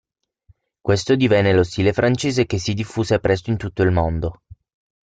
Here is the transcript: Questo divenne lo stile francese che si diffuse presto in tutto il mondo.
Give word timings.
Questo 0.81 1.13
divenne 1.13 1.53
lo 1.53 1.61
stile 1.63 1.93
francese 1.93 2.47
che 2.47 2.57
si 2.57 2.73
diffuse 2.73 3.19
presto 3.19 3.51
in 3.51 3.57
tutto 3.57 3.83
il 3.83 3.91
mondo. 3.91 4.41